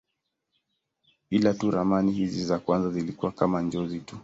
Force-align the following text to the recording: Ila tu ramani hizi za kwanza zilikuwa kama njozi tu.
Ila 1.29 1.53
tu 1.53 1.71
ramani 1.71 2.11
hizi 2.11 2.45
za 2.45 2.59
kwanza 2.59 2.89
zilikuwa 2.89 3.31
kama 3.31 3.61
njozi 3.61 3.99
tu. 3.99 4.15